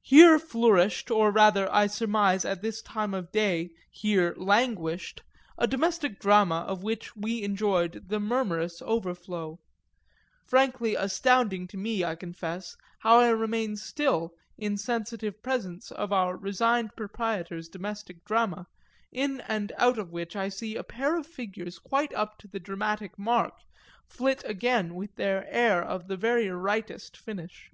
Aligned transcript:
Here 0.00 0.38
flourished, 0.38 1.10
or 1.10 1.30
rather, 1.30 1.70
I 1.70 1.86
surmise 1.86 2.46
at 2.46 2.62
this 2.62 2.80
time 2.80 3.12
of 3.12 3.30
day, 3.30 3.72
here 3.90 4.32
languished, 4.38 5.20
a 5.58 5.66
domestic 5.66 6.18
drama 6.18 6.60
of 6.66 6.82
which 6.82 7.14
we 7.14 7.42
enjoyed 7.42 8.08
the 8.08 8.18
murmurous 8.18 8.80
overflow: 8.80 9.60
frankly 10.46 10.94
astounding 10.94 11.66
to 11.66 11.76
me, 11.76 12.02
I 12.06 12.14
confess, 12.14 12.74
how 13.00 13.18
I 13.18 13.28
remain 13.32 13.76
still 13.76 14.32
in 14.56 14.78
sensitive 14.78 15.42
presence 15.42 15.90
of 15.90 16.10
our 16.10 16.38
resigned 16.38 16.96
proprietor's 16.96 17.68
domestic 17.68 18.24
drama, 18.24 18.68
in 19.10 19.42
and 19.42 19.72
out 19.76 19.98
of 19.98 20.10
which 20.10 20.34
I 20.34 20.48
see 20.48 20.74
a 20.74 20.82
pair 20.84 21.18
of 21.18 21.26
figures 21.26 21.78
quite 21.78 22.14
up 22.14 22.38
to 22.38 22.48
the 22.48 22.58
dramatic 22.58 23.18
mark 23.18 23.58
flit 24.06 24.42
again 24.46 24.94
with 24.94 25.16
their 25.16 25.46
air 25.52 25.82
of 25.84 26.08
the 26.08 26.16
very 26.16 26.48
rightest 26.48 27.14
finish. 27.18 27.70